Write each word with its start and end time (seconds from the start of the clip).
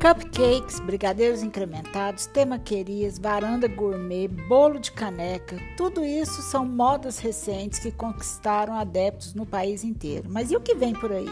Cupcakes, 0.00 0.80
brigadeiros 0.80 1.42
incrementados, 1.42 2.24
temaquerias, 2.24 3.18
varanda 3.18 3.68
gourmet, 3.68 4.28
bolo 4.28 4.78
de 4.80 4.90
caneca, 4.90 5.58
tudo 5.76 6.02
isso 6.02 6.40
são 6.40 6.64
modas 6.64 7.18
recentes 7.18 7.80
que 7.80 7.92
conquistaram 7.92 8.72
adeptos 8.76 9.34
no 9.34 9.44
país 9.44 9.84
inteiro. 9.84 10.30
Mas 10.32 10.50
e 10.50 10.56
o 10.56 10.60
que 10.60 10.74
vem 10.74 10.94
por 10.94 11.12
aí? 11.12 11.28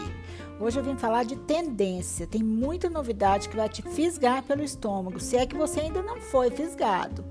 Hoje 0.59 0.79
eu 0.79 0.83
vim 0.83 0.95
falar 0.95 1.23
de 1.23 1.35
tendência. 1.35 2.27
Tem 2.27 2.43
muita 2.43 2.91
novidade 2.91 3.49
que 3.49 3.55
vai 3.55 3.67
te 3.67 3.81
fisgar 3.81 4.43
pelo 4.43 4.63
estômago, 4.63 5.19
se 5.19 5.35
é 5.35 5.47
que 5.47 5.55
você 5.55 5.79
ainda 5.79 6.03
não 6.03 6.21
foi 6.21 6.51
fisgado. 6.51 7.25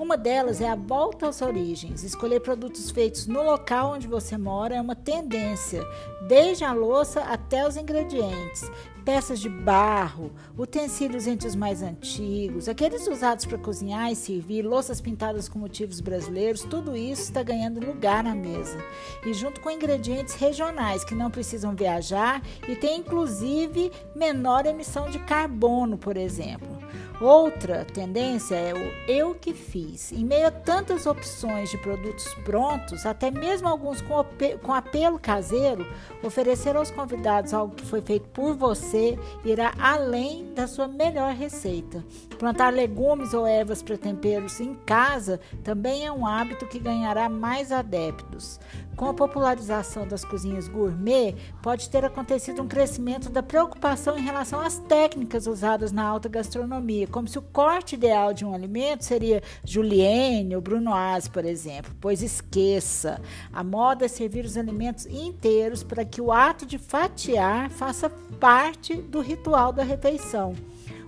Uma 0.00 0.16
delas 0.16 0.62
é 0.62 0.68
a 0.70 0.74
volta 0.74 1.28
às 1.28 1.42
origens. 1.42 2.02
Escolher 2.02 2.40
produtos 2.40 2.90
feitos 2.90 3.26
no 3.26 3.42
local 3.42 3.92
onde 3.92 4.08
você 4.08 4.38
mora 4.38 4.76
é 4.76 4.80
uma 4.80 4.96
tendência, 4.96 5.86
desde 6.26 6.64
a 6.64 6.72
louça 6.72 7.20
até 7.20 7.68
os 7.68 7.76
ingredientes. 7.76 8.62
Peças 9.04 9.38
de 9.38 9.50
barro, 9.50 10.32
utensílios 10.56 11.26
entre 11.26 11.46
os 11.46 11.54
mais 11.54 11.82
antigos, 11.82 12.66
aqueles 12.66 13.06
usados 13.08 13.44
para 13.44 13.58
cozinhar 13.58 14.10
e 14.10 14.16
servir, 14.16 14.62
louças 14.62 15.02
pintadas 15.02 15.50
com 15.50 15.58
motivos 15.58 16.00
brasileiros, 16.00 16.64
tudo 16.64 16.96
isso 16.96 17.24
está 17.24 17.42
ganhando 17.42 17.84
lugar 17.84 18.24
na 18.24 18.34
mesa. 18.34 18.78
E 19.26 19.34
junto 19.34 19.60
com 19.60 19.70
ingredientes 19.70 20.34
regionais 20.34 21.04
que 21.04 21.14
não 21.14 21.30
precisam 21.30 21.74
viajar 21.74 22.42
e 22.66 22.74
tem 22.74 23.00
inclusive 23.00 23.92
menor 24.16 24.64
emissão 24.64 25.10
de 25.10 25.18
carbono, 25.18 25.98
por 25.98 26.16
exemplo. 26.16 26.79
Outra 27.20 27.84
tendência 27.84 28.54
é 28.54 28.72
o 28.72 28.78
eu 29.06 29.34
que 29.34 29.52
fiz. 29.52 30.10
Em 30.10 30.24
meio 30.24 30.46
a 30.46 30.50
tantas 30.50 31.04
opções 31.04 31.68
de 31.68 31.76
produtos 31.76 32.32
prontos, 32.46 33.04
até 33.04 33.30
mesmo 33.30 33.68
alguns 33.68 34.00
com, 34.00 34.24
com 34.62 34.72
apelo 34.72 35.18
caseiro, 35.18 35.86
oferecer 36.22 36.74
aos 36.76 36.90
convidados 36.90 37.52
algo 37.52 37.74
que 37.74 37.84
foi 37.84 38.00
feito 38.00 38.26
por 38.30 38.54
você 38.54 39.18
irá 39.44 39.74
além 39.78 40.54
da 40.54 40.66
sua 40.66 40.88
melhor 40.88 41.34
receita. 41.34 42.02
Plantar 42.38 42.72
legumes 42.72 43.34
ou 43.34 43.46
ervas 43.46 43.82
para 43.82 43.98
temperos 43.98 44.58
em 44.58 44.74
casa 44.86 45.38
também 45.62 46.06
é 46.06 46.10
um 46.10 46.26
hábito 46.26 46.66
que 46.66 46.78
ganhará 46.78 47.28
mais 47.28 47.70
adeptos. 47.70 48.58
Com 48.96 49.06
a 49.06 49.14
popularização 49.14 50.06
das 50.06 50.24
cozinhas 50.24 50.68
gourmet, 50.68 51.34
pode 51.62 51.88
ter 51.88 52.04
acontecido 52.04 52.60
um 52.60 52.68
crescimento 52.68 53.30
da 53.30 53.42
preocupação 53.42 54.18
em 54.18 54.22
relação 54.22 54.60
às 54.60 54.78
técnicas 54.78 55.46
usadas 55.46 55.90
na 55.90 56.04
alta 56.04 56.28
gastronomia, 56.28 57.06
como 57.06 57.26
se 57.26 57.38
o 57.38 57.42
corte 57.42 57.94
ideal 57.94 58.34
de 58.34 58.44
um 58.44 58.54
alimento 58.54 59.04
seria 59.04 59.42
julienne 59.64 60.54
ou 60.54 60.60
brunoise, 60.60 61.30
por 61.30 61.44
exemplo. 61.44 61.92
Pois 62.00 62.22
esqueça, 62.22 63.20
a 63.52 63.64
moda 63.64 64.04
é 64.04 64.08
servir 64.08 64.44
os 64.44 64.56
alimentos 64.56 65.06
inteiros 65.06 65.82
para 65.82 66.04
que 66.04 66.20
o 66.20 66.30
ato 66.30 66.66
de 66.66 66.76
fatiar 66.76 67.70
faça 67.70 68.10
parte 68.38 68.94
do 68.94 69.20
ritual 69.20 69.72
da 69.72 69.82
refeição. 69.82 70.54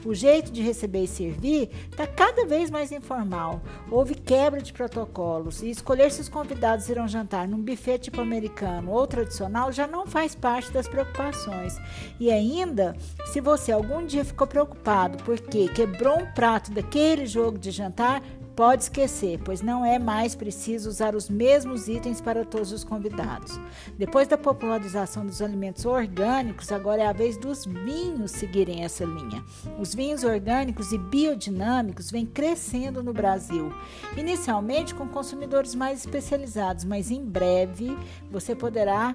O 0.05 0.14
jeito 0.14 0.50
de 0.50 0.62
receber 0.62 1.05
e 1.05 1.08
servir 1.08 1.70
está 1.91 2.06
cada 2.06 2.45
vez 2.45 2.70
mais 2.70 2.91
informal. 2.91 3.61
Houve 3.91 4.14
quebra 4.14 4.61
de 4.61 4.72
protocolos 4.72 5.62
e 5.62 5.70
escolher 5.70 6.11
se 6.11 6.20
os 6.20 6.28
convidados 6.28 6.89
irão 6.89 7.06
jantar 7.06 7.47
num 7.47 7.62
buffet 7.62 7.98
tipo 7.98 8.20
americano 8.20 8.91
ou 8.91 9.06
tradicional 9.06 9.70
já 9.70 9.86
não 9.86 10.06
faz 10.06 10.34
parte 10.34 10.72
das 10.72 10.89
preocupações. 10.89 11.77
E 12.19 12.31
ainda, 12.31 12.97
se 13.33 13.41
você 13.41 13.72
algum 13.72 14.05
dia 14.05 14.27
ficou 14.27 14.47
preocupado 14.47 15.25
porque 15.25 15.66
quebrou 15.69 16.20
um 16.20 16.27
prato 16.33 16.70
daquele 16.70 17.25
jogo 17.25 17.58
de 17.58 17.70
jantar, 17.70 18.22
Pode 18.55 18.83
esquecer, 18.83 19.41
pois 19.42 19.62
não 19.62 19.84
é 19.84 19.98
mais 19.98 20.34
preciso 20.34 20.91
usar 20.91 21.14
os 21.14 21.30
mesmos 21.30 21.88
itens 21.88 22.20
para 22.20 22.44
todos 22.44 22.70
os 22.70 22.84
convidados. 22.84 23.58
Depois 23.97 24.28
da 24.28 24.36
popularização 24.36 25.25
dos 25.25 25.41
alimentos 25.41 25.86
orgânicos, 25.86 26.70
agora 26.70 27.03
é 27.03 27.06
a 27.06 27.14
vez 27.14 27.38
dos 27.38 27.64
vinhos 27.64 28.30
seguirem 28.30 28.84
essa 28.84 29.06
linha. 29.06 29.42
Os 29.78 29.94
vinhos 29.94 30.22
orgânicos 30.22 30.92
e 30.92 30.98
biodinâmicos 30.98 32.10
vêm 32.10 32.26
crescendo 32.26 33.03
no 33.03 33.14
Brasil, 33.14 33.72
inicialmente 34.19 34.94
com 34.94 35.09
consumidores 35.09 35.75
mais 35.75 36.00
especializados, 36.00 36.84
mas 36.84 37.10
em 37.10 37.25
breve 37.25 37.97
você 38.31 38.54
poderá 38.54 39.14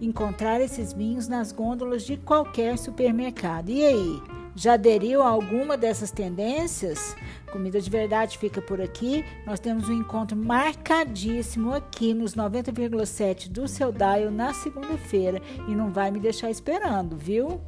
encontrar 0.00 0.60
esses 0.60 0.92
vinhos 0.92 1.28
nas 1.28 1.52
gôndolas 1.52 2.04
de 2.04 2.16
qualquer 2.16 2.78
supermercado. 2.78 3.70
E 3.70 3.84
aí? 3.84 4.22
Já 4.54 4.72
aderiu 4.72 5.22
a 5.22 5.28
alguma 5.28 5.76
dessas 5.76 6.10
tendências? 6.10 7.14
Comida 7.52 7.80
de 7.80 7.88
Verdade 7.88 8.38
fica 8.38 8.60
por 8.60 8.80
aqui. 8.80 9.24
Nós 9.46 9.60
temos 9.60 9.88
um 9.88 9.92
encontro 9.92 10.36
marcadíssimo 10.36 11.72
aqui 11.72 12.12
nos 12.12 12.34
90,7 12.34 13.48
do 13.48 13.68
seu 13.68 13.92
Dial 13.92 14.32
na 14.32 14.52
segunda-feira 14.52 15.40
e 15.68 15.74
não 15.76 15.92
vai 15.92 16.10
me 16.10 16.18
deixar 16.18 16.50
esperando, 16.50 17.16
viu? 17.16 17.60